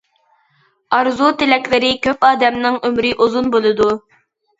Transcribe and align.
ئارزۇ-تىلەكلىرى 0.95 1.91
كۆپ 2.05 2.25
ئادەمنىڭ 2.29 2.79
ئۆمرى 2.89 3.13
ئۇزۇن 3.27 3.53
بولىدۇ. 3.57 3.91